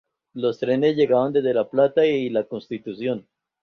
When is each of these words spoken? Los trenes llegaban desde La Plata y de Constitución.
Los 0.33 0.57
trenes 0.57 0.95
llegaban 0.95 1.31
desde 1.31 1.53
La 1.53 1.69
Plata 1.69 2.03
y 2.07 2.29
de 2.33 2.47
Constitución. 2.47 3.27